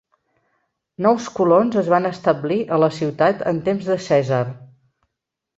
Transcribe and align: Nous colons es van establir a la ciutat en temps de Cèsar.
Nous 1.05 1.27
colons 1.41 1.77
es 1.83 1.91
van 1.95 2.09
establir 2.11 2.59
a 2.65 2.79
la 2.85 2.91
ciutat 2.97 3.45
en 3.53 3.63
temps 3.69 3.91
de 3.93 3.99
Cèsar. 4.07 4.45